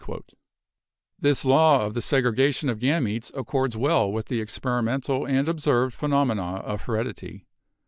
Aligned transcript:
This 1.19 1.45
law 1.45 1.85
of 1.85 1.93
the 1.93 2.01
segregation 2.01 2.69
of 2.69 2.79
gametes 2.79 3.29
accords 3.37 3.77
well 3.77 4.11
with 4.11 4.29
the 4.29 4.41
experimental 4.41 5.27
and 5.27 5.47
observed 5.47 5.93
phenomena 5.93 6.55
of 6.65 6.85
hered 6.85 7.07
ity. 7.09 7.45